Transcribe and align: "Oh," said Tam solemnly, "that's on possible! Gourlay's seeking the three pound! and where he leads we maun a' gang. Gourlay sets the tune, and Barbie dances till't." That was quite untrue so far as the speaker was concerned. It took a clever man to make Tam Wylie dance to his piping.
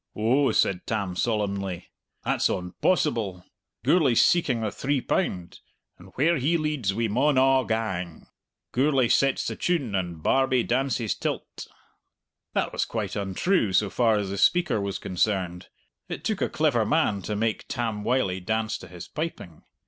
"Oh," 0.15 0.51
said 0.51 0.87
Tam 0.87 1.15
solemnly, 1.15 1.91
"that's 2.25 2.49
on 2.49 2.71
possible! 2.81 3.45
Gourlay's 3.85 4.25
seeking 4.25 4.61
the 4.61 4.71
three 4.71 4.99
pound! 4.99 5.59
and 5.99 6.09
where 6.15 6.37
he 6.37 6.57
leads 6.57 6.91
we 6.91 7.07
maun 7.07 7.37
a' 7.37 7.63
gang. 7.67 8.25
Gourlay 8.71 9.09
sets 9.09 9.45
the 9.45 9.55
tune, 9.55 9.93
and 9.93 10.23
Barbie 10.23 10.63
dances 10.63 11.13
till't." 11.13 11.67
That 12.53 12.73
was 12.73 12.83
quite 12.85 13.15
untrue 13.15 13.73
so 13.73 13.91
far 13.91 14.15
as 14.17 14.31
the 14.31 14.39
speaker 14.39 14.81
was 14.81 14.97
concerned. 14.97 15.67
It 16.09 16.23
took 16.23 16.41
a 16.41 16.49
clever 16.49 16.83
man 16.83 17.21
to 17.21 17.35
make 17.35 17.67
Tam 17.67 18.03
Wylie 18.03 18.39
dance 18.39 18.79
to 18.79 18.87
his 18.87 19.07
piping. 19.07 19.65